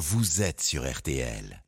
vous 0.00 0.40
êtes 0.40 0.62
sur 0.62 0.90
RTL. 0.90 1.62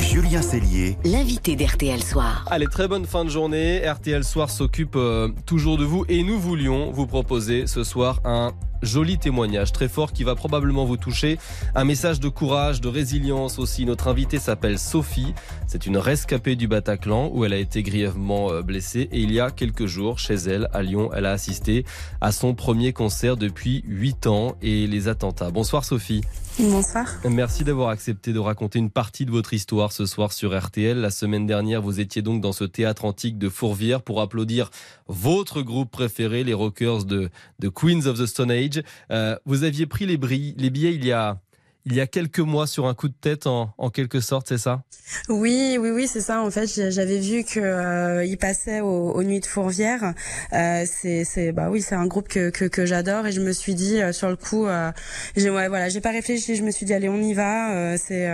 Julien 0.00 0.42
Cellier, 0.42 0.98
l'invité 1.04 1.54
d'RTL 1.54 2.02
Soir. 2.02 2.44
Allez, 2.50 2.66
très 2.66 2.88
bonne 2.88 3.06
fin 3.06 3.24
de 3.24 3.30
journée. 3.30 3.88
RTL 3.88 4.24
Soir 4.24 4.50
s'occupe 4.50 4.96
euh, 4.96 5.28
toujours 5.46 5.78
de 5.78 5.84
vous 5.84 6.04
et 6.08 6.24
nous 6.24 6.40
voulions 6.40 6.90
vous 6.90 7.06
proposer 7.06 7.68
ce 7.68 7.84
soir 7.84 8.20
un 8.24 8.52
joli 8.82 9.18
témoignage 9.18 9.72
très 9.72 9.88
fort 9.88 10.12
qui 10.12 10.24
va 10.24 10.34
probablement 10.34 10.84
vous 10.84 10.96
toucher. 10.96 11.38
Un 11.74 11.84
message 11.84 12.20
de 12.20 12.28
courage, 12.28 12.80
de 12.80 12.88
résilience 12.88 13.58
aussi. 13.58 13.86
Notre 13.86 14.08
invitée 14.08 14.38
s'appelle 14.38 14.78
Sophie. 14.78 15.34
C'est 15.66 15.86
une 15.86 15.96
rescapée 15.96 16.56
du 16.56 16.68
Bataclan 16.68 17.30
où 17.32 17.44
elle 17.44 17.52
a 17.52 17.58
été 17.58 17.82
grièvement 17.82 18.50
euh, 18.50 18.62
blessée 18.62 19.08
et 19.12 19.20
il 19.20 19.32
y 19.32 19.40
a 19.40 19.50
quelques 19.50 19.86
jours, 19.86 20.18
chez 20.18 20.34
elle, 20.34 20.68
à 20.72 20.82
Lyon, 20.82 21.10
elle 21.14 21.26
a 21.26 21.32
assisté 21.32 21.84
à 22.20 22.32
son 22.32 22.54
premier 22.54 22.92
concert 22.92 23.36
depuis 23.36 23.82
8 23.86 24.26
ans 24.26 24.56
et 24.62 24.86
les 24.86 25.08
attentats. 25.08 25.50
Bonsoir 25.50 25.84
Sophie. 25.84 26.22
Bonsoir. 26.58 27.06
Merci 27.24 27.62
d'avoir 27.62 27.90
accepté 27.90 28.32
de 28.32 28.40
raconter 28.40 28.80
une 28.80 28.90
partie 28.90 29.24
de 29.24 29.30
votre 29.30 29.54
histoire 29.54 29.92
ce 29.92 30.06
soir 30.06 30.32
sur 30.32 30.58
RTL. 30.58 30.98
La 30.98 31.10
semaine 31.10 31.46
dernière, 31.46 31.80
vous 31.80 32.00
étiez 32.00 32.20
donc 32.20 32.40
dans 32.40 32.50
ce 32.50 32.64
théâtre 32.64 33.04
antique 33.04 33.38
de 33.38 33.48
Fourvière 33.48 34.02
pour 34.02 34.20
applaudir 34.20 34.70
votre 35.06 35.62
groupe 35.62 35.92
préféré, 35.92 36.42
les 36.42 36.54
Rockers 36.54 37.04
de, 37.04 37.30
de 37.60 37.68
Queens 37.68 38.06
of 38.06 38.18
the 38.18 38.26
Stone 38.26 38.50
Age. 38.50 38.67
Euh, 39.10 39.36
vous 39.44 39.64
aviez 39.64 39.86
pris 39.86 40.06
les, 40.06 40.16
les 40.16 40.70
billets 40.70 40.94
il 40.94 41.04
y 41.04 41.12
a 41.12 41.40
il 41.84 41.94
y 41.94 42.00
a 42.00 42.06
quelques 42.06 42.40
mois 42.40 42.66
sur 42.66 42.86
un 42.86 42.94
coup 42.94 43.08
de 43.08 43.14
tête 43.14 43.46
en, 43.46 43.72
en 43.78 43.90
quelque 43.90 44.20
sorte, 44.20 44.48
c'est 44.48 44.58
ça? 44.58 44.82
Oui, 45.28 45.78
oui, 45.80 45.90
oui, 45.90 46.06
c'est 46.06 46.20
ça. 46.20 46.42
En 46.42 46.50
fait, 46.50 46.66
j'avais 46.90 47.18
vu 47.18 47.44
que 47.44 47.60
euh, 47.60 48.24
il 48.24 48.36
passait 48.36 48.80
aux, 48.80 49.22
Nuits 49.22 49.40
de 49.40 49.46
Fourvière. 49.46 50.14
Euh, 50.52 50.84
c'est, 50.86 51.52
bah 51.52 51.68
oui, 51.70 51.80
c'est 51.80 51.94
un 51.94 52.06
groupe 52.06 52.28
que, 52.28 52.50
que, 52.50 52.66
que 52.66 52.84
j'adore 52.84 53.26
et 53.26 53.32
je 53.32 53.40
me 53.40 53.52
suis 53.52 53.74
dit 53.74 54.02
euh, 54.02 54.12
sur 54.12 54.28
le 54.28 54.36
coup, 54.36 54.66
euh, 54.66 54.92
j'ai, 55.36 55.50
ouais, 55.50 55.68
voilà, 55.68 55.88
j'ai 55.88 56.00
pas 56.00 56.10
réfléchi. 56.10 56.56
Je 56.56 56.62
me 56.62 56.70
suis 56.70 56.84
dit 56.84 56.92
allez, 56.92 57.08
on 57.08 57.20
y 57.22 57.32
va. 57.32 57.74
Euh, 57.74 57.96
c'est, 57.98 58.28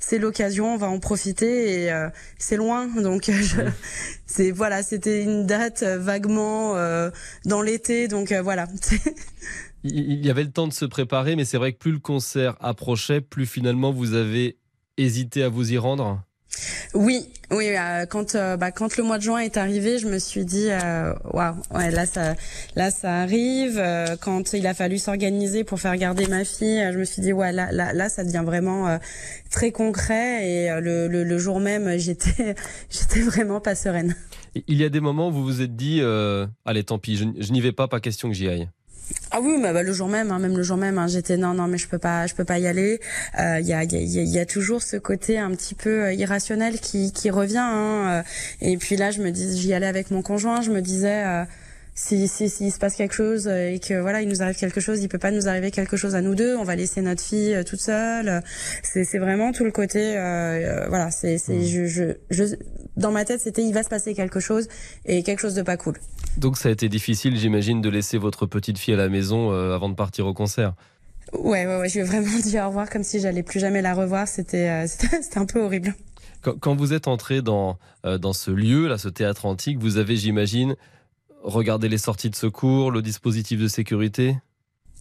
c'est 0.00 0.18
l'occasion, 0.18 0.74
on 0.74 0.76
va 0.76 0.88
en 0.88 0.98
profiter 0.98 1.84
et 1.84 1.92
c'est 2.38 2.56
loin, 2.56 2.86
donc 2.86 3.30
je, 3.30 3.62
c'est 4.26 4.50
voilà, 4.50 4.82
c'était 4.82 5.22
une 5.22 5.46
date 5.46 5.82
vaguement 5.82 6.74
dans 7.44 7.62
l'été, 7.62 8.08
donc 8.08 8.32
voilà. 8.32 8.66
il 9.84 10.24
y 10.24 10.30
avait 10.30 10.44
le 10.44 10.50
temps 10.50 10.66
de 10.66 10.72
se 10.72 10.84
préparer, 10.84 11.36
mais 11.36 11.44
c'est 11.44 11.58
vrai 11.58 11.72
que 11.72 11.78
plus 11.78 11.92
le 11.92 11.98
concert 11.98 12.56
approchait, 12.60 13.20
plus 13.20 13.46
finalement 13.46 13.92
vous 13.92 14.14
avez 14.14 14.58
hésité 14.96 15.42
à 15.42 15.48
vous 15.48 15.72
y 15.72 15.78
rendre. 15.78 16.22
Oui, 16.94 17.28
oui. 17.50 17.68
Euh, 17.76 18.06
quand 18.06 18.34
euh, 18.34 18.56
bah, 18.56 18.72
quand 18.72 18.96
le 18.96 19.04
mois 19.04 19.18
de 19.18 19.22
juin 19.22 19.38
est 19.38 19.56
arrivé, 19.56 19.98
je 19.98 20.08
me 20.08 20.18
suis 20.18 20.44
dit 20.44 20.68
euh, 20.70 21.12
waouh, 21.32 21.54
ouais, 21.74 21.90
là 21.90 22.06
ça 22.06 22.34
là 22.74 22.90
ça 22.90 23.20
arrive. 23.20 23.80
quand 24.20 24.52
il 24.52 24.66
a 24.66 24.74
fallu 24.74 24.98
s'organiser 24.98 25.64
pour 25.64 25.78
faire 25.78 25.96
garder 25.96 26.26
ma 26.26 26.44
fille, 26.44 26.82
je 26.92 26.98
me 26.98 27.04
suis 27.04 27.22
dit 27.22 27.32
ouais 27.32 27.52
là 27.52 27.70
là, 27.72 27.92
là 27.92 28.08
ça 28.08 28.24
devient 28.24 28.42
vraiment 28.44 28.98
très 29.50 29.70
concret 29.70 30.48
et 30.48 30.80
le, 30.80 31.06
le, 31.08 31.38
jour 31.38 31.60
même 31.60 31.98
j'étais 31.98 32.54
j'étais 32.90 33.20
vraiment 33.20 33.60
pas 33.60 33.74
sereine. 33.74 34.14
Il 34.66 34.78
y 34.78 34.84
a 34.84 34.88
des 34.88 35.00
moments 35.00 35.28
où 35.28 35.32
vous 35.32 35.44
vous 35.44 35.62
êtes 35.62 35.76
dit 35.76 36.00
allez 36.64 36.84
tant 36.84 36.98
pis, 36.98 37.16
je 37.16 37.52
n'y 37.52 37.60
vais 37.60 37.72
pas, 37.72 37.88
pas 37.88 38.00
question 38.00 38.28
que 38.28 38.34
j'y 38.34 38.48
aille. 38.48 38.68
Ah 39.30 39.40
oui, 39.42 39.60
bah, 39.60 39.82
le 39.82 39.92
jour 39.92 40.08
même, 40.08 40.30
hein, 40.30 40.38
même 40.38 40.56
le 40.56 40.62
jour 40.62 40.76
même, 40.76 40.98
hein, 40.98 41.06
j'étais 41.06 41.36
non, 41.36 41.52
non, 41.52 41.66
mais 41.66 41.76
je 41.78 41.86
peux 41.86 41.98
pas, 41.98 42.26
je 42.26 42.34
peux 42.34 42.44
pas 42.44 42.58
y 42.58 42.66
aller. 42.66 43.00
Il 43.34 43.40
euh, 43.40 43.60
y, 43.60 43.72
a, 43.72 43.84
y, 43.84 43.96
a, 43.96 44.22
y, 44.22 44.38
a, 44.38 44.46
toujours 44.46 44.82
ce 44.82 44.96
côté 44.96 45.38
un 45.38 45.50
petit 45.50 45.74
peu 45.74 46.04
euh, 46.04 46.12
irrationnel 46.14 46.80
qui, 46.80 47.12
qui 47.12 47.30
revient. 47.30 47.58
Hein, 47.58 48.08
euh. 48.08 48.22
et 48.62 48.76
puis 48.78 48.96
là, 48.96 49.10
je 49.10 49.20
me 49.20 49.30
dis, 49.30 49.58
j'y 49.58 49.74
allais 49.74 49.86
avec 49.86 50.10
mon 50.10 50.22
conjoint, 50.22 50.62
je 50.62 50.70
me 50.70 50.80
disais. 50.80 51.24
Si, 52.00 52.28
si, 52.28 52.48
s'il 52.48 52.72
se 52.72 52.78
passe 52.78 52.94
quelque 52.94 53.14
chose 53.14 53.48
et 53.48 53.80
que 53.80 54.00
voilà 54.00 54.22
il 54.22 54.28
nous 54.28 54.40
arrive 54.42 54.56
quelque 54.56 54.80
chose 54.80 55.00
il 55.02 55.08
peut 55.08 55.18
pas 55.18 55.32
nous 55.32 55.48
arriver 55.48 55.70
quelque 55.70 55.96
chose 55.96 56.14
à 56.14 56.22
nous 56.22 56.34
deux 56.34 56.56
on 56.56 56.64
va 56.64 56.76
laisser 56.76 57.00
notre 57.00 57.22
fille 57.22 57.60
toute 57.66 57.80
seule 57.80 58.42
c'est 58.82 59.04
c'est 59.04 59.18
vraiment 59.18 59.50
tout 59.50 59.64
le 59.64 59.72
côté 59.72 60.12
voilà 60.88 61.10
c'est 61.10 61.38
c'est 61.38 61.56
mmh. 61.56 61.64
je, 61.64 61.86
je, 61.86 62.04
je 62.30 62.44
dans 62.96 63.10
ma 63.10 63.24
tête 63.24 63.40
c'était 63.40 63.62
il 63.62 63.74
va 63.74 63.82
se 63.82 63.88
passer 63.88 64.14
quelque 64.14 64.38
chose 64.38 64.68
et 65.06 65.22
quelque 65.22 65.40
chose 65.40 65.54
de 65.54 65.62
pas 65.62 65.76
cool 65.76 65.96
donc 66.38 66.56
ça 66.56 66.68
a 66.68 66.72
été 66.72 66.88
difficile, 66.88 67.36
j'imagine, 67.36 67.80
de 67.80 67.88
laisser 67.88 68.16
votre 68.16 68.46
petite 68.46 68.78
fille 68.78 68.94
à 68.94 68.96
la 68.96 69.08
maison 69.08 69.50
euh, 69.50 69.74
avant 69.74 69.88
de 69.88 69.94
partir 69.94 70.24
au 70.26 70.34
concert. 70.34 70.74
Ouais, 71.32 71.66
ouais, 71.66 71.78
ouais, 71.78 71.88
je 71.88 71.94
lui 71.94 72.00
ai 72.00 72.04
vraiment 72.04 72.38
dit 72.42 72.60
au 72.60 72.66
revoir 72.68 72.88
comme 72.88 73.02
si 73.02 73.18
j'allais 73.18 73.42
plus 73.42 73.58
jamais 73.58 73.82
la 73.82 73.92
revoir. 73.92 74.28
C'était, 74.28 74.68
euh, 74.68 74.86
c'était 74.86 75.38
un 75.38 75.46
peu 75.46 75.60
horrible. 75.60 75.94
Quand, 76.60 76.76
vous 76.76 76.92
êtes 76.92 77.08
entré 77.08 77.42
dans, 77.42 77.76
euh, 78.06 78.18
dans 78.18 78.32
ce 78.32 78.52
lieu, 78.52 78.86
là, 78.86 78.98
ce 78.98 79.08
théâtre 79.08 79.46
antique, 79.46 79.78
vous 79.78 79.96
avez, 79.96 80.16
j'imagine, 80.16 80.76
regardé 81.42 81.88
les 81.88 81.98
sorties 81.98 82.30
de 82.30 82.36
secours, 82.36 82.90
le 82.90 83.02
dispositif 83.02 83.60
de 83.60 83.68
sécurité? 83.68 84.36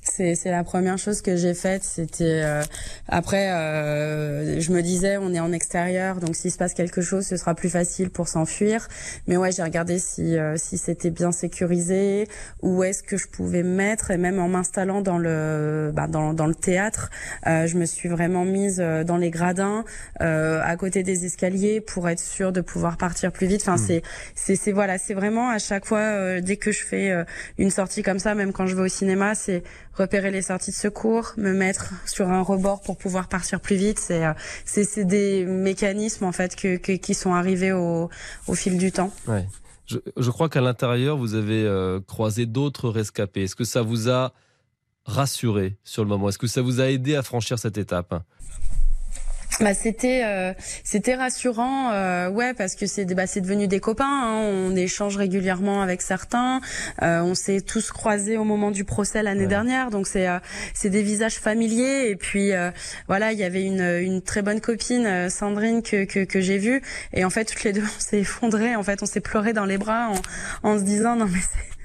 C'est 0.09 0.35
c'est 0.35 0.51
la 0.51 0.63
première 0.63 0.97
chose 0.97 1.21
que 1.21 1.35
j'ai 1.35 1.53
faite. 1.53 1.83
C'était 1.83 2.41
euh, 2.43 2.63
après, 3.07 3.51
euh, 3.51 4.59
je 4.59 4.71
me 4.71 4.81
disais, 4.81 5.17
on 5.17 5.33
est 5.33 5.39
en 5.39 5.51
extérieur, 5.51 6.19
donc 6.19 6.35
s'il 6.35 6.51
se 6.51 6.57
passe 6.57 6.73
quelque 6.73 7.01
chose, 7.01 7.25
ce 7.25 7.37
sera 7.37 7.55
plus 7.55 7.69
facile 7.69 8.09
pour 8.09 8.27
s'enfuir. 8.27 8.87
Mais 9.27 9.37
ouais, 9.37 9.51
j'ai 9.51 9.63
regardé 9.63 9.99
si 9.99 10.37
euh, 10.37 10.55
si 10.57 10.77
c'était 10.77 11.09
bien 11.09 11.31
sécurisé, 11.31 12.27
où 12.61 12.83
est-ce 12.83 13.03
que 13.03 13.17
je 13.17 13.27
pouvais 13.27 13.63
me 13.63 13.75
mettre, 13.75 14.11
et 14.11 14.17
même 14.17 14.39
en 14.39 14.47
m'installant 14.47 15.01
dans 15.01 15.17
le 15.17 15.91
bah, 15.93 16.07
dans 16.07 16.33
dans 16.33 16.47
le 16.47 16.55
théâtre, 16.55 17.09
euh, 17.45 17.67
je 17.67 17.77
me 17.77 17.85
suis 17.85 18.09
vraiment 18.09 18.45
mise 18.45 18.79
euh, 18.79 19.03
dans 19.03 19.17
les 19.17 19.29
gradins, 19.29 19.83
à 20.19 20.75
côté 20.77 21.03
des 21.03 21.25
escaliers, 21.25 21.81
pour 21.81 22.09
être 22.09 22.19
sûre 22.19 22.51
de 22.51 22.61
pouvoir 22.61 22.97
partir 22.97 23.31
plus 23.31 23.47
vite. 23.47 23.61
Enfin, 23.61 23.75
mmh. 23.75 23.87
c'est 23.87 24.01
c'est 24.35 24.55
c'est 24.55 24.71
voilà, 24.71 24.97
c'est 24.97 25.13
vraiment 25.13 25.49
à 25.49 25.59
chaque 25.59 25.85
fois 25.85 26.41
dès 26.41 26.57
que 26.57 26.71
je 26.71 26.83
fais 26.83 27.13
une 27.57 27.71
sortie 27.71 28.03
comme 28.03 28.19
ça, 28.19 28.35
même 28.35 28.51
quand 28.51 28.65
je 28.65 28.75
vais 28.75 28.83
au 28.83 28.87
cinéma, 28.87 29.35
c'est 29.35 29.63
repérer 29.97 30.31
les 30.31 30.43
sorties 30.43 30.71
de 30.71 30.75
secours, 30.75 31.33
me 31.37 31.53
mettre 31.53 31.93
sur 32.05 32.29
un 32.29 32.41
rebord 32.41 32.81
pour 32.81 32.97
pouvoir 32.97 33.27
partir 33.27 33.59
plus 33.59 33.75
vite. 33.75 33.99
C'est 33.99 34.25
euh, 34.25 34.33
c'est 34.65 35.05
des 35.05 35.45
mécanismes 35.45 36.25
en 36.25 36.31
fait 36.31 36.55
qui 36.55 37.13
sont 37.13 37.33
arrivés 37.33 37.71
au, 37.71 38.09
fil 38.53 38.77
du 38.77 38.91
temps. 38.91 39.11
Je 39.87 40.29
crois 40.29 40.49
qu'à 40.49 40.61
l'intérieur 40.61 41.17
vous 41.17 41.33
avez 41.33 41.63
euh, 41.63 41.99
croisé 42.05 42.45
d'autres 42.45 42.89
rescapés. 42.89 43.43
Est-ce 43.43 43.55
que 43.55 43.63
ça 43.63 43.81
vous 43.81 44.09
a 44.09 44.33
rassuré 45.05 45.77
sur 45.83 46.03
le 46.03 46.09
moment? 46.09 46.29
Est-ce 46.29 46.37
que 46.37 46.47
ça 46.47 46.61
vous 46.61 46.81
a 46.81 46.89
aidé 46.89 47.15
à 47.15 47.23
franchir 47.23 47.57
cette 47.57 47.77
étape? 47.77 48.23
Bah 49.59 49.73
c'était 49.73 50.21
euh, 50.23 50.53
c'était 50.83 51.15
rassurant 51.15 51.91
euh, 51.91 52.29
ouais 52.29 52.53
parce 52.53 52.75
que 52.75 52.85
c'est 52.85 53.05
bah, 53.05 53.25
c'est 53.25 53.41
devenu 53.41 53.67
des 53.67 53.79
copains 53.79 54.05
hein. 54.05 54.35
on 54.35 54.75
échange 54.75 55.17
régulièrement 55.17 55.81
avec 55.81 56.01
certains. 56.01 56.61
Euh, 57.01 57.21
on 57.21 57.33
s'est 57.33 57.61
tous 57.61 57.91
croisés 57.91 58.37
au 58.37 58.43
moment 58.43 58.69
du 58.69 58.83
procès 58.83 59.23
l'année 59.23 59.47
dernière. 59.47 59.89
Donc 59.89 60.07
c'est 60.07 60.27
c'est 60.73 60.89
des 60.89 61.01
visages 61.01 61.35
familiers. 61.35 62.09
Et 62.09 62.15
puis 62.15 62.51
voilà 63.07 63.31
il 63.31 63.39
y 63.39 63.43
avait 63.43 63.63
une 63.63 63.81
une 63.81 64.21
très 64.21 64.41
bonne 64.41 64.61
copine 64.61 65.29
Sandrine 65.29 65.81
que 65.81 66.05
que, 66.05 66.23
que 66.23 66.39
j'ai 66.39 66.59
vue. 66.59 66.81
Et 67.13 67.25
en 67.25 67.29
fait 67.29 67.45
toutes 67.45 67.63
les 67.63 67.73
deux 67.73 67.83
on 67.97 67.99
s'est 67.99 68.19
effondré 68.19 68.75
en 68.75 68.83
fait 68.83 69.01
on 69.01 69.07
s'est 69.07 69.21
pleuré 69.21 69.53
dans 69.53 69.65
les 69.65 69.77
bras 69.77 70.09
en, 70.63 70.69
en 70.69 70.77
se 70.77 70.83
disant 70.83 71.15
non 71.15 71.25
mais 71.25 71.39
c'est 71.41 71.76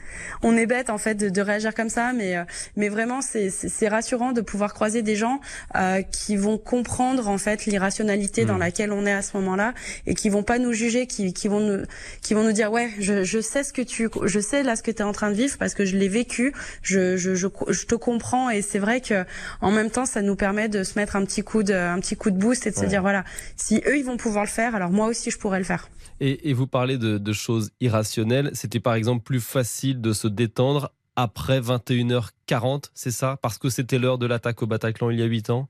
on 0.43 0.57
est 0.57 0.67
bête 0.67 0.91
en 0.91 0.99
fait 0.99 1.15
de, 1.15 1.29
de 1.29 1.41
réagir 1.41 1.75
comme 1.75 1.89
ça, 1.89 2.13
mais 2.13 2.37
euh, 2.37 2.45
mais 2.77 2.89
vraiment 2.89 3.21
c'est 3.23 3.89
rassurant 3.89 4.33
de 4.33 4.41
pouvoir 4.41 4.75
croiser 4.75 5.03
des 5.03 5.17
gens 5.17 5.41
euh, 5.77 6.03
qui 6.03 6.37
vont 6.37 6.59
comprendre 6.59 7.29
en 7.29 7.39
fait 7.39 7.67
l'irrationalité 7.67 8.45
dans 8.45 8.57
hmm. 8.57 8.61
laquelle 8.61 8.93
on 8.93 9.07
est 9.07 9.13
à 9.13 9.23
ce 9.23 9.37
moment-là 9.37 9.75
et 10.07 10.15
qui 10.15 10.29
vont 10.29 10.43
pas 10.43 10.59
nous 10.59 10.73
juger, 10.73 11.07
qui, 11.07 11.33
qui 11.33 11.49
vont 11.49 11.61
nous 11.61 11.83
qui 12.21 12.35
vont 12.35 12.43
nous 12.43 12.53
dire 12.53 12.73
ouais 12.73 12.91
je, 12.99 13.25
je 13.25 13.41
sais 13.41 13.63
ce 13.63 13.73
que 13.73 13.83
tu 13.83 14.09
je 14.25 14.41
sais 14.41 14.63
là 14.63 14.77
ce 14.77 14.83
que 14.83 14.91
tu 14.91 14.99
es 14.99 15.03
en 15.03 15.13
train 15.13 15.31
de 15.31 15.37
vivre 15.37 15.57
parce 15.59 15.75
que 15.75 15.85
je 15.85 15.97
l'ai 15.97 16.09
vécu, 16.09 16.53
je, 16.83 17.17
je, 17.17 17.35
je, 17.35 17.47
je 17.69 17.87
te 17.87 17.95
comprends 17.95 18.51
et 18.51 18.63
c'est 18.63 18.79
vrai 18.79 19.01
que 19.01 19.25
en 19.61 19.71
même 19.71 19.91
temps 19.91 20.07
ça 20.07 20.23
nous 20.23 20.37
permet 20.37 20.69
de 20.69 20.83
se 20.83 20.99
mettre 20.99 21.17
un 21.17 21.25
petit 21.25 21.43
coup 21.43 21.63
de 21.63 21.75
un 21.75 22.01
petit 22.01 22.17
coup 22.17 22.31
de 22.31 22.39
boost 22.39 22.67
et 22.67 22.71
de 22.71 22.77
se 22.77 22.85
dire 22.85 23.03
voilà 23.03 23.25
si 23.57 23.83
eux 23.87 23.97
ils 23.97 24.05
vont 24.05 24.17
pouvoir 24.17 24.45
le 24.45 24.51
faire 24.51 24.75
alors 24.75 24.91
moi 24.91 25.07
aussi 25.07 25.31
je 25.31 25.39
pourrais 25.39 25.59
le 25.59 25.65
faire. 25.65 25.89
Et, 26.25 26.53
vous 26.53 26.69
parlez 26.69 26.99
de, 26.99 27.33
choses 27.33 27.73
irrationnelles. 27.81 28.51
C'était 28.53 28.79
par 28.79 28.95
exemple 28.95 29.25
plus 29.25 29.41
facile 29.41 30.01
de 30.01 30.13
se 30.13 30.29
détendre 30.33 30.93
après 31.17 31.61
21h40, 31.61 32.85
c'est 32.95 33.11
ça? 33.11 33.39
Parce 33.43 33.59
que 33.59 33.71
c'était 33.71 33.99
l'heure 33.99 34.19
de 34.19 34.27
l'attaque 34.27 34.63
au 34.63 34.67
Bataclan 34.67 35.11
il 35.11 35.21
y 35.21 35.23
a 35.23 35.27
8 35.27 35.51
ans? 35.51 35.69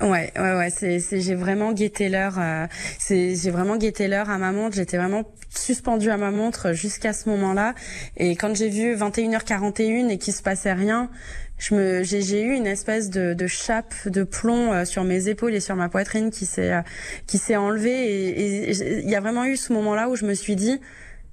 Ouais, 0.00 0.32
ouais, 0.36 0.54
ouais. 0.56 0.70
C'est, 0.70 0.98
j'ai 1.20 1.34
vraiment 1.34 1.72
guetté 1.72 2.08
l'heure. 2.08 2.38
Euh, 2.38 2.66
c'est, 2.98 3.36
j'ai 3.36 3.50
vraiment 3.50 3.76
guetté 3.76 4.08
l'heure 4.08 4.28
à 4.28 4.38
ma 4.38 4.52
montre. 4.52 4.74
J'étais 4.76 4.96
vraiment 4.96 5.22
suspendue 5.50 6.10
à 6.10 6.16
ma 6.16 6.30
montre 6.30 6.72
jusqu'à 6.72 7.12
ce 7.12 7.28
moment-là. 7.30 7.74
Et 8.16 8.34
quand 8.36 8.54
j'ai 8.54 8.68
vu 8.68 8.96
21h41 8.96 10.10
et 10.10 10.18
qu'il 10.18 10.34
se 10.34 10.42
passait 10.42 10.72
rien, 10.72 11.10
j'ai 11.58 12.42
eu 12.42 12.54
une 12.54 12.66
espèce 12.66 13.08
de, 13.08 13.46
chape 13.46 13.94
de 14.06 14.24
plomb 14.24 14.72
euh, 14.72 14.84
sur 14.84 15.04
mes 15.04 15.28
épaules 15.28 15.54
et 15.54 15.60
sur 15.60 15.76
ma 15.76 15.88
poitrine 15.88 16.30
qui 16.30 16.46
s'est 16.46 16.72
euh, 16.72 16.82
qui 17.26 17.38
s'est 17.38 17.56
enlevée 17.56 17.90
et 17.90 18.70
il 18.70 19.08
y 19.08 19.14
a 19.14 19.20
vraiment 19.20 19.44
eu 19.44 19.56
ce 19.56 19.72
moment 19.72 19.94
là 19.94 20.08
où 20.08 20.16
je 20.16 20.24
me 20.24 20.34
suis 20.34 20.56
dit 20.56 20.80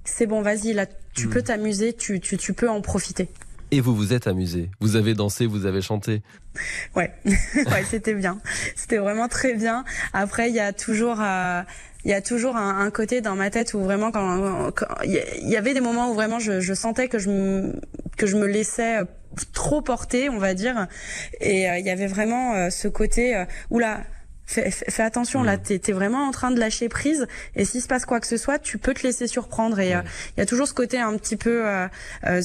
c'est 0.04 0.26
bon 0.26 0.42
vas-y 0.42 0.72
là 0.72 0.86
tu 1.14 1.26
hmm. 1.26 1.30
peux 1.30 1.42
t'amuser 1.42 1.92
tu, 1.92 2.20
tu 2.20 2.36
tu 2.36 2.52
peux 2.52 2.68
en 2.68 2.80
profiter. 2.80 3.28
Et 3.70 3.80
vous 3.80 3.94
vous 3.94 4.12
êtes 4.12 4.26
amusé. 4.26 4.70
Vous 4.80 4.96
avez 4.96 5.14
dansé 5.14 5.46
vous 5.46 5.66
avez 5.66 5.80
chanté. 5.80 6.22
Ouais. 6.94 7.12
Ouais 7.24 7.84
c'était 7.88 8.14
bien. 8.14 8.40
C'était 8.76 8.98
vraiment 8.98 9.28
très 9.28 9.54
bien. 9.54 9.84
Après 10.12 10.48
il 10.48 10.54
y 10.54 10.60
a 10.60 10.72
toujours 10.72 11.20
euh, 11.20 11.62
il 12.04 12.10
y 12.10 12.14
a 12.14 12.20
toujours 12.20 12.56
un, 12.56 12.80
un, 12.80 12.90
côté 12.90 13.20
dans 13.20 13.36
ma 13.36 13.50
tête 13.50 13.74
où 13.74 13.80
vraiment 13.80 14.10
quand 14.10 14.56
il 15.04 15.48
y 15.48 15.56
avait 15.56 15.72
des 15.72 15.80
moments 15.80 16.10
où 16.10 16.14
vraiment 16.14 16.40
je, 16.40 16.60
je 16.60 16.74
sentais 16.74 17.08
que 17.08 17.18
je 17.18 17.30
me, 17.30 17.80
que 18.16 18.26
je 18.26 18.36
me 18.36 18.46
laissais 18.46 18.98
trop 19.54 19.82
porter, 19.82 20.28
on 20.28 20.38
va 20.38 20.52
dire, 20.52 20.88
et 21.40 21.62
il 21.62 21.86
y 21.86 21.90
avait 21.90 22.08
vraiment 22.08 22.70
ce 22.70 22.88
côté 22.88 23.44
où 23.70 23.78
là 23.78 24.02
Fais, 24.52 25.02
attention, 25.02 25.42
là, 25.42 25.56
mm. 25.56 25.62
t'es 25.62 25.80
es 25.88 25.92
vraiment 25.92 26.26
en 26.26 26.30
train 26.30 26.50
de 26.50 26.60
lâcher 26.60 26.88
prise. 26.88 27.26
Et 27.56 27.64
s'il 27.64 27.80
se 27.80 27.88
passe 27.88 28.04
quoi 28.04 28.20
que 28.20 28.26
ce 28.26 28.36
soit, 28.36 28.58
tu 28.58 28.78
peux 28.78 28.92
te 28.92 29.02
laisser 29.02 29.26
surprendre. 29.26 29.80
Et 29.80 29.94
euh, 29.94 30.02
il 30.36 30.40
y 30.40 30.42
a 30.42 30.46
toujours 30.46 30.68
ce 30.68 30.74
côté 30.74 30.98
un 30.98 31.16
petit 31.16 31.36
peu 31.36 31.66
euh, 31.66 31.88
euh, 32.26 32.42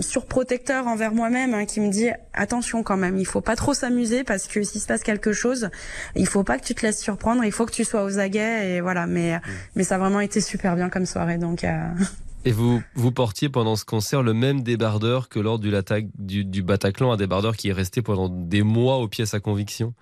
surprotecteur 0.00 0.86
envers 0.86 1.12
moi-même 1.12 1.54
hein, 1.54 1.66
qui 1.66 1.80
me 1.80 1.90
dit 1.90 2.08
attention 2.32 2.82
quand 2.82 2.96
même. 2.96 3.18
Il 3.18 3.26
faut 3.26 3.42
pas 3.42 3.56
trop 3.56 3.74
s'amuser 3.74 4.24
parce 4.24 4.46
que 4.46 4.62
s'il 4.62 4.80
se 4.80 4.86
passe 4.86 5.02
quelque 5.02 5.32
chose, 5.32 5.70
il 6.16 6.26
faut 6.26 6.44
pas 6.44 6.58
que 6.58 6.64
tu 6.64 6.74
te 6.74 6.86
laisses 6.86 7.00
surprendre. 7.00 7.44
Il 7.44 7.52
faut 7.52 7.66
que 7.66 7.72
tu 7.72 7.84
sois 7.84 8.04
aux 8.04 8.18
aguets. 8.18 8.70
Et 8.70 8.80
voilà. 8.80 9.06
Mais 9.06 9.36
mm. 9.36 9.40
mais 9.76 9.84
ça 9.84 9.96
a 9.96 9.98
vraiment 9.98 10.20
été 10.20 10.40
super 10.40 10.76
bien 10.76 10.88
comme 10.88 11.06
soirée. 11.06 11.38
Donc. 11.38 11.66
Et 12.44 12.52
vous, 12.52 12.82
vous 12.94 13.12
portiez 13.12 13.50
pendant 13.50 13.76
ce 13.76 13.84
concert 13.84 14.22
le 14.22 14.32
même 14.32 14.62
débardeur 14.62 15.28
que 15.28 15.38
lors 15.38 15.58
du, 15.58 15.72
du, 16.18 16.44
du 16.44 16.62
Bataclan, 16.62 17.12
un 17.12 17.16
débardeur 17.16 17.56
qui 17.56 17.68
est 17.68 17.72
resté 17.72 18.00
pendant 18.00 18.28
des 18.30 18.62
mois 18.62 18.96
aux 18.96 19.08
pièces 19.08 19.34
à 19.34 19.40
conviction? 19.40 19.94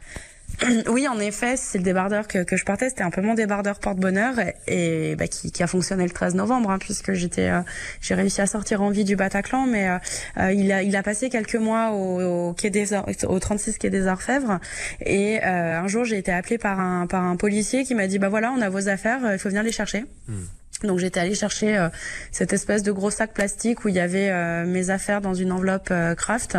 Oui, 0.88 1.06
en 1.06 1.18
effet, 1.18 1.56
c'est 1.56 1.78
le 1.78 1.84
débardeur 1.84 2.26
que, 2.26 2.42
que 2.42 2.56
je 2.56 2.64
portais. 2.64 2.88
C'était 2.88 3.02
un 3.02 3.10
peu 3.10 3.20
mon 3.22 3.34
débardeur 3.34 3.78
porte-bonheur 3.78 4.34
et, 4.66 5.14
bah, 5.16 5.28
qui, 5.28 5.52
qui, 5.52 5.62
a 5.62 5.66
fonctionné 5.66 6.04
le 6.04 6.10
13 6.10 6.34
novembre, 6.34 6.70
hein, 6.70 6.78
puisque 6.78 7.12
j'étais, 7.12 7.48
euh, 7.48 7.60
j'ai 8.00 8.14
réussi 8.14 8.40
à 8.40 8.46
sortir 8.46 8.82
en 8.82 8.90
vie 8.90 9.04
du 9.04 9.16
Bataclan, 9.16 9.66
mais 9.66 9.88
euh, 9.88 9.98
euh, 10.38 10.52
il 10.52 10.72
a, 10.72 10.82
il 10.82 10.96
a 10.96 11.02
passé 11.02 11.28
quelques 11.28 11.56
mois 11.56 11.90
au, 11.90 12.48
au 12.48 12.52
quai 12.54 12.70
des 12.70 12.94
au 13.26 13.38
36 13.38 13.78
quai 13.78 13.90
des 13.90 14.06
Orfèvres. 14.06 14.58
Et 15.04 15.42
un 15.42 15.86
jour, 15.86 16.04
j'ai 16.04 16.18
été 16.18 16.32
appelée 16.32 16.58
par 16.58 16.80
un, 16.80 17.06
par 17.06 17.24
un 17.24 17.36
policier 17.36 17.84
qui 17.84 17.94
m'a 17.94 18.06
dit, 18.06 18.18
bah 18.18 18.28
voilà, 18.28 18.52
on 18.56 18.60
a 18.60 18.68
vos 18.68 18.88
affaires, 18.88 19.20
il 19.32 19.38
faut 19.38 19.48
venir 19.48 19.62
les 19.62 19.72
chercher. 19.72 20.04
Hmm. 20.28 20.44
Donc 20.84 21.00
j'étais 21.00 21.18
allée 21.18 21.34
chercher 21.34 21.76
euh, 21.76 21.88
cette 22.30 22.52
espèce 22.52 22.84
de 22.84 22.92
gros 22.92 23.10
sac 23.10 23.32
plastique 23.32 23.84
où 23.84 23.88
il 23.88 23.96
y 23.96 24.00
avait 24.00 24.30
euh, 24.30 24.64
mes 24.64 24.90
affaires 24.90 25.20
dans 25.20 25.34
une 25.34 25.50
enveloppe 25.50 25.88
euh, 25.90 26.14
craft 26.14 26.56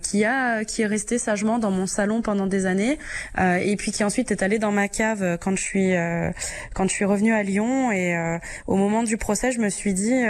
qui 0.00 0.24
a 0.24 0.64
qui 0.64 0.82
est 0.82 0.86
resté 0.86 1.18
sagement 1.18 1.58
dans 1.58 1.70
mon 1.70 1.86
salon 1.86 2.22
pendant 2.22 2.46
des 2.46 2.66
années 2.66 2.98
et 3.38 3.76
puis 3.76 3.90
qui 3.90 4.04
ensuite 4.04 4.30
est 4.30 4.42
allé 4.42 4.58
dans 4.58 4.70
ma 4.70 4.88
cave 4.88 5.38
quand 5.40 5.56
je 5.56 5.62
suis 5.62 5.94
quand 6.74 6.84
je 6.84 6.92
suis 6.92 7.04
revenue 7.04 7.32
à 7.32 7.42
Lyon. 7.42 7.90
Et 7.90 8.16
au 8.66 8.76
moment 8.76 9.02
du 9.02 9.16
procès 9.16 9.52
je 9.52 9.58
me 9.58 9.68
suis 9.68 9.94
dit 9.94 10.22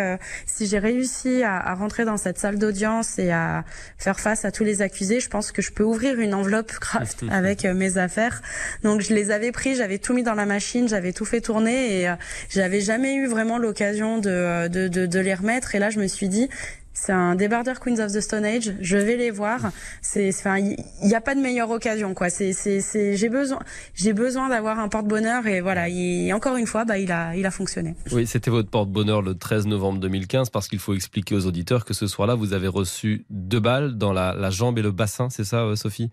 si 0.46 0.66
j'ai 0.66 0.78
réussi 0.78 1.42
à, 1.42 1.56
à, 1.56 1.75
rentrer 1.75 2.04
dans 2.04 2.16
cette 2.16 2.38
salle 2.38 2.58
d'audience 2.58 3.19
et 3.19 3.31
à 3.31 3.64
faire 3.99 4.20
face 4.20 4.44
à 4.44 4.50
tous 4.50 4.64
les 4.64 4.82
accusés 4.82 5.20
je 5.20 5.28
pense 5.28 5.52
que 5.52 5.62
je 5.62 5.72
peux 5.72 5.84
ouvrir 5.84 6.19
une 6.19 6.34
enveloppe 6.34 6.72
craft 6.72 7.25
avec 7.31 7.64
mes 7.64 7.99
affaires. 7.99 8.42
Donc 8.82 9.00
je 9.00 9.12
les 9.12 9.31
avais 9.31 9.52
pris 9.52 9.75
j'avais 9.75 9.99
tout 9.99 10.14
mis 10.14 10.22
dans 10.22 10.34
la 10.34 10.46
machine 10.46 10.88
j'avais 10.88 11.12
tout 11.12 11.25
fait 11.26 11.40
tourner 11.40 12.00
et 12.00 12.14
j'avais 12.49 12.81
jamais 12.86 13.16
eu 13.16 13.26
vraiment 13.26 13.58
l'occasion 13.58 14.18
de, 14.18 14.68
de, 14.68 14.88
de, 14.88 15.06
de 15.06 15.18
les 15.18 15.34
remettre. 15.34 15.74
Et 15.74 15.78
là, 15.78 15.90
je 15.90 15.98
me 15.98 16.06
suis 16.06 16.28
dit, 16.28 16.48
c'est 16.94 17.12
un 17.12 17.34
débardeur 17.34 17.78
Queens 17.80 17.98
of 17.98 18.12
the 18.12 18.20
Stone 18.20 18.44
Age. 18.44 18.72
Je 18.80 18.96
vais 18.96 19.16
les 19.16 19.30
voir. 19.30 19.70
C'est, 20.00 20.30
enfin, 20.30 20.56
il 20.58 20.76
n'y 21.02 21.14
a 21.14 21.20
pas 21.20 21.34
de 21.34 21.40
meilleure 21.40 21.70
occasion, 21.70 22.14
quoi. 22.14 22.30
C'est, 22.30 22.52
c'est, 22.52 22.80
c'est, 22.80 23.16
j'ai 23.16 23.28
besoin, 23.28 23.58
j'ai 23.94 24.12
besoin 24.12 24.48
d'avoir 24.48 24.78
un 24.78 24.88
porte-bonheur 24.88 25.46
et 25.46 25.60
voilà. 25.60 25.88
Et 25.88 26.32
encore 26.32 26.56
une 26.56 26.66
fois, 26.66 26.84
bah, 26.84 26.98
il 26.98 27.12
a, 27.12 27.36
il 27.36 27.44
a 27.44 27.50
fonctionné. 27.50 27.94
Oui, 28.12 28.26
c'était 28.26 28.50
votre 28.50 28.70
porte-bonheur 28.70 29.20
le 29.20 29.34
13 29.34 29.66
novembre 29.66 30.00
2015 30.00 30.48
parce 30.50 30.68
qu'il 30.68 30.78
faut 30.78 30.94
expliquer 30.94 31.34
aux 31.34 31.46
auditeurs 31.46 31.84
que 31.84 31.92
ce 31.92 32.06
soir-là, 32.06 32.34
vous 32.34 32.54
avez 32.54 32.68
reçu 32.68 33.26
deux 33.30 33.60
balles 33.60 33.98
dans 33.98 34.12
la, 34.12 34.34
la 34.34 34.50
jambe 34.50 34.78
et 34.78 34.82
le 34.82 34.92
bassin. 34.92 35.28
C'est 35.28 35.44
ça, 35.44 35.64
euh, 35.64 35.76
Sophie? 35.76 36.10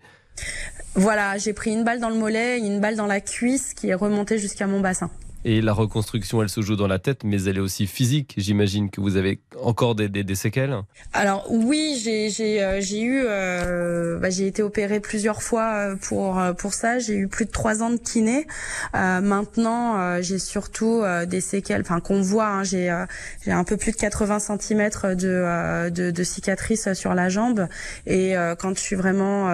Voilà, 0.96 1.38
j'ai 1.38 1.52
pris 1.52 1.72
une 1.72 1.84
balle 1.84 2.00
dans 2.00 2.10
le 2.10 2.16
mollet, 2.16 2.58
une 2.58 2.80
balle 2.80 2.96
dans 2.96 3.06
la 3.06 3.20
cuisse 3.20 3.72
qui 3.72 3.88
est 3.88 3.94
remontée 3.94 4.38
jusqu'à 4.38 4.66
mon 4.66 4.80
bassin. 4.80 5.10
Et 5.46 5.60
la 5.60 5.74
reconstruction, 5.74 6.42
elle 6.42 6.48
se 6.48 6.62
joue 6.62 6.74
dans 6.74 6.86
la 6.86 6.98
tête, 6.98 7.22
mais 7.22 7.42
elle 7.44 7.58
est 7.58 7.60
aussi 7.60 7.86
physique. 7.86 8.32
J'imagine 8.38 8.90
que 8.90 9.02
vous 9.02 9.16
avez 9.16 9.40
encore 9.60 9.94
des, 9.94 10.34
séquelles. 10.34 10.74
Alors 11.12 11.46
oui, 11.50 12.00
j'ai 12.02 12.62
euh, 12.62 12.80
eu 12.80 13.24
euh, 13.26 14.18
bah, 14.18 14.30
j'ai 14.30 14.46
été 14.46 14.62
opérée 14.62 15.00
plusieurs 15.00 15.42
fois 15.42 15.74
euh, 15.74 15.96
pour 15.96 16.40
pour 16.56 16.72
ça. 16.72 16.98
J'ai 16.98 17.14
eu 17.14 17.28
plus 17.28 17.44
de 17.44 17.50
trois 17.50 17.82
ans 17.82 17.90
de 17.90 17.98
kiné. 17.98 18.46
Maintenant, 18.94 20.20
j'ai 20.22 20.38
surtout 20.38 21.02
des 21.26 21.40
séquelles, 21.40 21.82
enfin 21.82 22.00
qu'on 22.00 22.22
voit. 22.22 22.46
Hein, 22.46 22.64
j'ai 22.64 22.88
un 22.88 23.64
peu 23.64 23.76
plus 23.76 23.92
de 23.92 23.96
80 23.96 24.38
cm 24.38 24.90
de, 25.14 26.22
cicatrices 26.24 26.92
sur 26.94 27.14
la 27.14 27.28
jambe. 27.28 27.68
Et 28.06 28.34
quand 28.58 28.74
je 28.76 28.80
suis 28.80 28.96
vraiment, 28.96 29.44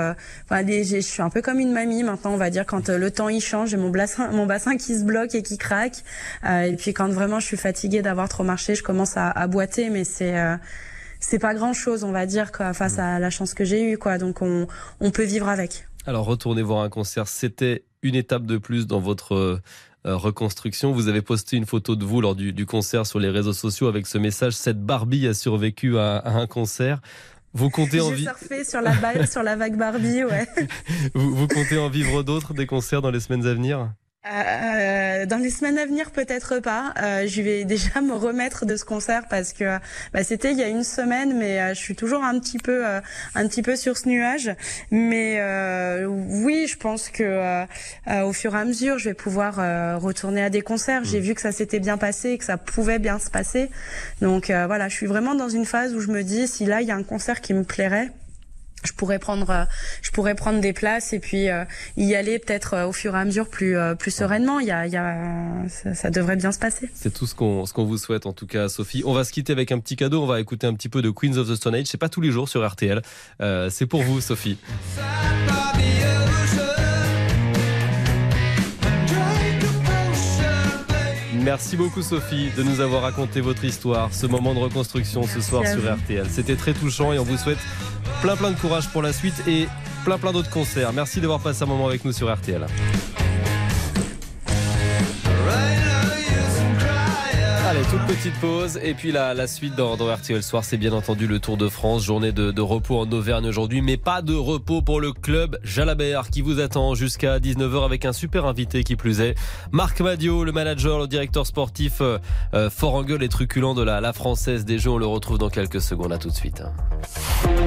enfin, 0.45 0.65
je 0.67 1.01
suis 1.01 1.23
un 1.23 1.31
peu 1.31 1.43
comme 1.43 1.59
une 1.59 1.73
mamie 1.73 2.05
maintenant, 2.05 2.33
on 2.33 2.37
va 2.37 2.51
dire. 2.51 2.65
Quand 2.65 2.89
le 2.89 3.11
temps 3.11 3.29
il 3.29 3.41
change, 3.41 3.71
j'ai 3.71 3.77
mon 3.77 3.91
bassin 3.91 4.31
mon 4.31 4.47
bassin 4.47 4.77
qui 4.77 4.97
se 4.99 5.05
bloque 5.05 5.35
et 5.35 5.43
qui 5.43 5.59
craque 5.59 5.80
euh, 6.45 6.63
et 6.63 6.77
puis 6.77 6.93
quand 6.93 7.09
vraiment 7.09 7.41
je 7.41 7.47
suis 7.47 7.57
fatiguée 7.57 8.03
d'avoir 8.03 8.29
trop 8.29 8.45
marché, 8.45 8.75
je 8.75 8.83
commence 8.83 9.17
à, 9.17 9.31
à 9.31 9.47
boiter, 9.47 9.91
mais 9.91 10.05
c'est 10.05 10.39
euh, 10.39 10.57
c'est 11.21 11.39
pas 11.39 11.55
grand 11.55 11.73
chose, 11.73 12.03
on 12.05 12.13
va 12.13 12.27
dire, 12.27 12.51
quoi, 12.51 12.73
face 12.73 12.99
à 12.99 13.19
la 13.19 13.31
chance 13.31 13.55
que 13.55 13.65
j'ai 13.65 13.93
eue, 13.93 13.99
quoi. 13.99 14.19
Donc 14.19 14.43
on, 14.43 14.67
on 15.01 15.11
peut 15.11 15.25
vivre 15.25 15.49
avec. 15.49 15.87
Alors 16.07 16.25
retourner 16.25 16.63
voir 16.63 16.83
un 16.83 16.89
concert, 16.89 17.29
c'était 17.29 17.85
une 18.03 18.15
étape 18.15 18.47
de 18.47 18.57
plus 18.57 18.87
dans 18.87 19.01
votre 19.01 19.61
euh, 20.07 20.17
reconstruction. 20.17 20.93
Vous 20.93 21.09
avez 21.09 21.21
posté 21.21 21.57
une 21.57 21.67
photo 21.67 21.95
de 21.95 22.05
vous 22.05 22.23
lors 22.23 22.35
du, 22.35 22.53
du, 22.53 22.65
concert 22.65 23.07
sur 23.07 23.19
les 23.19 23.29
réseaux 23.29 23.53
sociaux 23.53 23.87
avec 23.87 24.07
ce 24.07 24.17
message 24.17 24.55
cette 24.55 24.81
Barbie 24.81 25.27
a 25.27 25.35
survécu 25.35 25.99
à, 25.99 26.17
à 26.17 26.31
un 26.31 26.47
concert. 26.47 27.01
Vous 27.53 27.69
comptez 27.69 28.01
en 28.01 28.11
vivre 28.11 28.33
sur 28.65 28.81
la 28.81 28.93
balle, 28.93 29.27
sur 29.27 29.43
la 29.43 29.57
vague 29.57 29.77
Barbie, 29.77 30.23
ouais. 30.25 30.47
vous, 31.15 31.35
vous 31.35 31.49
comptez 31.49 31.79
en 31.79 31.89
vivre 31.89 32.23
d'autres 32.23 32.55
des 32.55 32.67
concerts 32.67 33.03
dans 33.03 33.11
les 33.11 33.21
semaines 33.21 33.47
à 33.47 33.53
venir? 33.53 33.93
Euh, 34.27 35.25
dans 35.25 35.39
les 35.39 35.49
semaines 35.49 35.79
à 35.79 35.87
venir, 35.87 36.11
peut-être 36.11 36.59
pas. 36.59 36.93
Euh, 37.03 37.27
je 37.27 37.41
vais 37.41 37.65
déjà 37.71 38.03
me 38.03 38.13
remettre 38.13 38.67
de 38.67 38.77
ce 38.77 38.85
concert 38.85 39.23
parce 39.31 39.55
que 39.55 39.79
bah, 40.13 40.25
c'était 40.25 40.53
il 40.53 40.59
y 40.59 40.63
a 40.63 40.69
une 40.69 40.85
semaine, 40.85 41.39
mais 41.39 41.61
euh, 41.61 41.69
je 41.71 41.79
suis 41.79 41.97
toujours 41.97 42.23
un 42.23 42.39
petit 42.39 42.59
peu, 42.59 42.87
euh, 42.87 43.01
un 43.35 43.49
petit 43.49 43.63
peu 43.63 43.77
sur 43.77 43.97
ce 43.97 44.09
nuage. 44.09 44.55
Mais 44.91 45.37
euh, 45.39 46.05
oui, 46.07 46.67
je 46.69 46.77
pense 46.77 47.09
que 47.09 47.65
au 48.23 48.33
fur 48.33 48.55
et 48.55 48.59
à 48.59 48.65
mesure, 48.65 48.99
je 48.99 49.09
vais 49.09 49.15
pouvoir 49.15 49.57
retourner 50.01 50.43
à 50.43 50.51
des 50.51 50.63
concerts. 50.63 51.05
J'ai 51.05 51.21
mm. 51.21 51.25
vu 51.25 51.35
que 51.35 51.41
ça 51.41 51.53
s'était 51.53 51.81
bien 51.81 51.97
passé, 51.97 52.31
et 52.31 52.39
que 52.39 52.45
ça 52.45 52.59
pouvait 52.59 52.99
bien 52.99 53.19
se 53.19 53.31
passer. 53.31 53.71
Donc 54.21 54.47
voilà, 54.47 54.89
je 54.89 54.95
suis 54.97 55.07
vraiment 55.07 55.35
dans 55.35 55.49
une 55.49 55.65
phase 55.65 55.95
où 55.95 56.01
je 56.01 56.09
me 56.09 56.23
dis 56.23 56.47
si 56.47 56.67
là 56.67 56.83
il 56.83 56.89
y 56.89 56.91
a 56.91 56.97
un 56.97 57.03
concert 57.03 57.41
qui 57.41 57.55
me 57.55 57.65
plairait 57.65 58.11
je 58.85 58.93
pourrais 58.93 59.19
prendre 59.19 59.51
euh, 59.51 59.65
je 60.03 60.11
pourrais 60.11 60.35
prendre 60.35 60.61
des 60.61 60.73
places 60.73 61.13
et 61.13 61.19
puis 61.19 61.49
euh, 61.49 61.65
y 61.97 62.15
aller 62.15 62.39
peut-être 62.39 62.75
euh, 62.75 62.87
au 62.87 62.93
fur 62.93 63.15
et 63.15 63.19
à 63.19 63.25
mesure 63.25 63.49
plus 63.49 63.77
plus 63.99 64.11
sereinement. 64.11 64.61
Il 64.61 64.67
y 64.67 64.71
a, 64.71 64.87
il 64.87 64.93
y 64.93 64.97
a 64.97 65.69
ça, 65.69 65.95
ça, 65.95 66.11
devrait 66.11 66.37
bien 66.37 66.53
se 66.53 66.59
passer. 66.59 66.89
C'est 66.95 67.13
tout 67.13 67.27
ce 67.27 67.35
qu'on 67.35 67.67
ce 67.67 67.73
qu'on 67.73 67.85
vous 67.85 67.99
souhaite 67.99 68.27
en 68.27 68.33
tout 68.33 68.47
cas 68.47 68.69
Sophie. 68.69 69.03
On 69.05 69.13
va 69.13 69.25
se 69.25 69.33
quitter 69.33 69.53
avec 69.53 69.73
un 69.73 69.79
petit 69.79 69.97
cadeau. 69.97 70.23
On 70.23 70.27
va 70.27 70.41
écouter 70.41 70.67
un 70.67 70.75
petit 70.75 70.89
peu 70.89 71.03
de 71.03 71.11
Queens 71.11 71.37
of 71.37 71.49
the 71.49 71.55
Stone 71.55 71.75
Age. 71.75 71.87
C'est 71.87 71.99
pas 71.99 72.09
tous 72.09 72.21
les 72.21 72.31
jours 72.31 72.49
sur 72.49 72.67
RTL 72.67 73.03
c'est 73.71 73.87
pour 73.87 74.03
vous 74.03 74.21
Sophie. 74.21 74.59
Merci 81.43 81.77
beaucoup 81.77 82.03
Sophie 82.03 82.51
de 82.57 82.63
nous 82.63 82.81
avoir 82.81 83.03
raconté 83.03 83.41
votre 83.41 83.65
histoire, 83.65 84.13
ce 84.13 84.27
moment 84.27 84.55
de 84.55 84.59
reconstruction 84.59 85.23
ce 85.23 85.41
soir 85.41 85.67
sur 85.67 85.81
RTL. 85.81 86.27
C'était 86.29 86.55
très 86.55 86.75
touchant 86.75 87.13
et 87.13 87.19
on 87.19 87.25
vous 87.25 87.39
souhaite 87.39 87.59
plein 88.21 88.37
plein 88.37 88.51
de 88.51 88.59
courage 88.59 88.89
pour 88.89 89.03
la 89.03 89.13
suite 89.13 89.43
et 89.47 89.67
plein 90.05 90.19
plein 90.19 90.33
d'autres 90.33 90.51
concerts. 90.51 90.93
Merci 90.93 91.21
d'avoir 91.21 91.41
passé 91.41 91.63
un 91.63 91.67
moment 91.67 91.87
avec 91.87 92.05
nous 92.05 92.13
sur 92.13 92.33
RTL. 92.33 92.67
Toute 97.91 98.07
petite 98.07 98.39
pause. 98.41 98.79
Et 98.85 98.95
puis 98.95 99.11
la, 99.11 99.35
la 99.35 99.49
suite 99.49 99.75
dans, 99.75 99.97
dans 99.97 100.15
RTL 100.15 100.43
Soir, 100.45 100.65
c'est 100.65 100.77
bien 100.77 100.93
entendu 100.93 101.27
le 101.27 101.41
Tour 101.41 101.57
de 101.57 101.69
France. 101.69 102.05
Journée 102.05 102.31
de, 102.31 102.53
de 102.53 102.61
repos 102.61 102.99
en 102.99 103.11
Auvergne 103.11 103.47
aujourd'hui, 103.47 103.83
mais 103.83 103.97
pas 103.97 104.23
de 104.23 104.35
repos 104.35 104.81
pour 104.81 105.01
le 105.01 105.13
club 105.13 105.59
Jalabert 105.65 106.31
qui 106.31 106.41
vous 106.41 106.61
attend 106.61 106.95
jusqu'à 106.95 107.41
19h 107.41 107.85
avec 107.85 108.05
un 108.05 108.13
super 108.13 108.47
invité 108.47 108.85
qui 108.85 108.95
plus 108.95 109.21
est. 109.21 109.35
Marc 109.73 110.01
Madio, 110.01 110.45
le 110.45 110.53
manager, 110.53 111.01
le 111.01 111.09
directeur 111.09 111.47
sportif 111.47 112.01
euh, 112.01 112.19
euh, 112.55 112.71
fort 112.71 112.95
en 112.95 113.03
gueule 113.03 113.25
et 113.25 113.29
truculent 113.29 113.75
de 113.75 113.83
la, 113.83 114.01
la 114.01 114.13
Française 114.13 114.65
des 114.65 114.79
Jeux. 114.79 114.91
On 114.91 114.99
le 114.99 115.07
retrouve 115.07 115.39
dans 115.39 115.51
quelques 115.51 115.81
secondes. 115.81 116.13
À 116.13 116.19
tout 116.19 116.29
de 116.29 116.35
suite. 116.35 116.63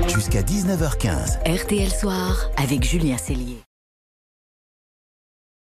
Jusqu'à 0.07 0.41
19h15. 0.41 1.63
RTL 1.63 1.91
Soir 1.91 2.49
avec 2.57 2.83
Julien 2.83 3.17
Cellier. 3.17 3.61